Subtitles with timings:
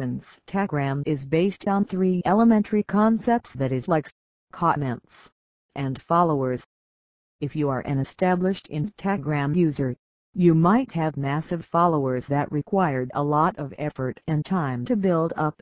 [0.00, 4.10] Instagram is based on three elementary concepts that is likes,
[4.50, 5.30] comments,
[5.74, 6.66] and followers.
[7.40, 9.94] If you are an established Instagram user,
[10.32, 15.34] you might have massive followers that required a lot of effort and time to build
[15.36, 15.60] up.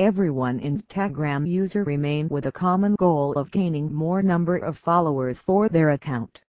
[0.00, 5.68] Everyone Instagram user remain with a common goal of gaining more number of followers for
[5.68, 6.40] their account.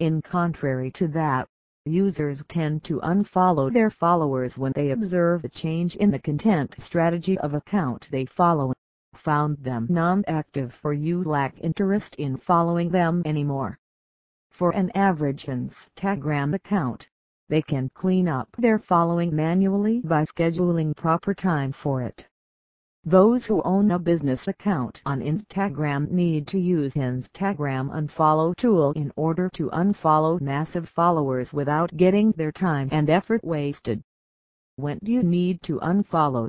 [0.00, 1.48] In contrary to that,
[1.86, 7.38] users tend to unfollow their followers when they observe a change in the content strategy
[7.38, 8.72] of account they follow,
[9.12, 13.78] found them non-active or you lack interest in following them anymore.
[14.50, 17.08] For an average Instagram account,
[17.48, 22.26] they can clean up their following manually by scheduling proper time for it.
[23.06, 29.12] Those who own a business account on Instagram need to use Instagram unfollow tool in
[29.14, 34.02] order to unfollow massive followers without getting their time and effort wasted.
[34.76, 36.48] When do you need to unfollow?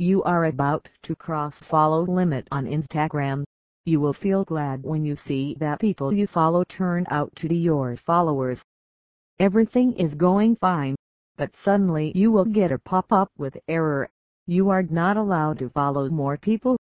[0.00, 3.44] You are about to cross follow limit on Instagram.
[3.86, 7.56] You will feel glad when you see that people you follow turn out to be
[7.56, 8.64] your followers.
[9.38, 10.96] Everything is going fine,
[11.36, 14.10] but suddenly you will get a pop-up with error
[14.48, 16.78] you are not allowed to follow more people.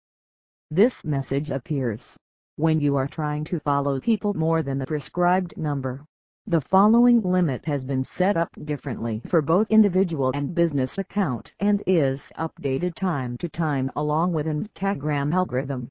[0.71, 2.17] This message appears
[2.55, 6.05] when you are trying to follow people more than the prescribed number.
[6.47, 11.83] The following limit has been set up differently for both individual and business account and
[11.89, 15.89] is updated time to time along with Instagram algorithm.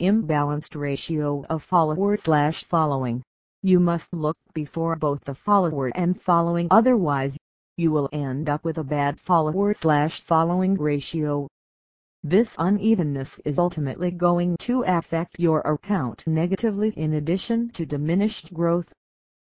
[0.00, 3.22] Imbalanced ratio of follower slash following.
[3.62, 7.36] You must look before both the follower and following otherwise
[7.78, 11.48] you will end up with a bad follower slash following ratio.
[12.24, 18.92] This unevenness is ultimately going to affect your account negatively in addition to diminished growth.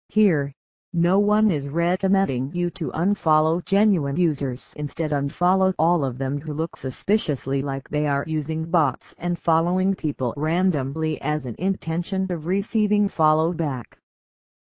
[0.10, 0.54] Here,
[0.92, 6.52] no one is recommending you to unfollow genuine users instead unfollow all of them who
[6.52, 12.48] look suspiciously like they are using bots and following people randomly as an intention of
[12.48, 13.98] receiving follow back.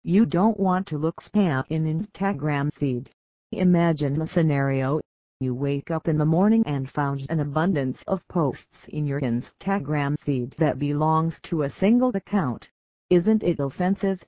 [0.02, 3.10] You don't want to look spam in Instagram feed.
[3.52, 5.00] Imagine the scenario.
[5.40, 10.18] You wake up in the morning and found an abundance of posts in your Instagram
[10.18, 12.68] feed that belongs to a single account.
[13.08, 14.22] Isn't it offensive?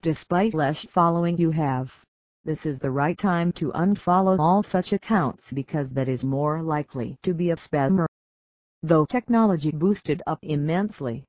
[0.00, 1.94] Despite less following you have,
[2.42, 7.18] this is the right time to unfollow all such accounts because that is more likely
[7.24, 8.06] to be a spammer.
[8.82, 11.24] Though technology boosted up immensely,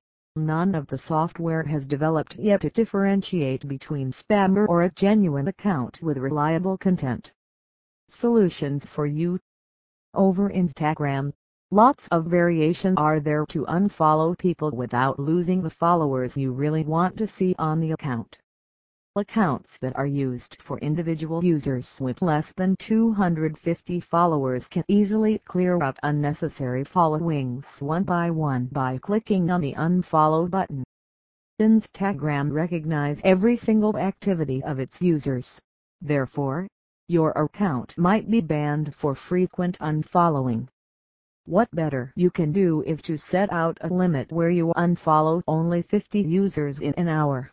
[0.45, 6.01] none of the software has developed yet to differentiate between spammer or a genuine account
[6.01, 7.31] with reliable content.
[8.09, 9.39] Solutions for you
[10.13, 11.33] Over Instagram,
[11.71, 17.17] lots of variations are there to unfollow people without losing the followers you really want
[17.17, 18.37] to see on the account.
[19.15, 25.81] Accounts that are used for individual users with less than 250 followers can easily clear
[25.81, 30.83] up unnecessary followings one by one by clicking on the unfollow button.
[31.59, 35.59] Instagram recognize every single activity of its users.
[35.99, 36.67] Therefore,
[37.07, 40.67] your account might be banned for frequent unfollowing.
[41.45, 45.81] What better you can do is to set out a limit where you unfollow only
[45.81, 47.49] 50 users in an hour.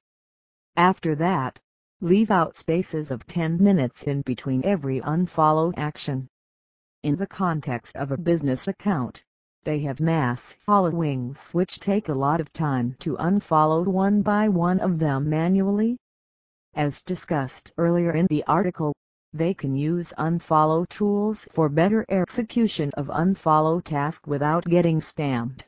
[0.79, 1.59] After that,
[2.03, 6.29] leave out spaces of 10 minutes in between every unfollow action.
[7.03, 9.25] In the context of a business account,
[9.65, 14.79] they have mass followings which take a lot of time to unfollow one by one
[14.81, 15.97] of them manually.
[16.75, 18.95] As discussed earlier in the article,
[19.33, 25.63] they can use unfollow tools for better execution of unfollow task without getting spammed.